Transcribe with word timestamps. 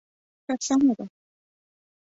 ښه 0.43 0.53
سمه 0.65 0.93
ده. 0.97 1.05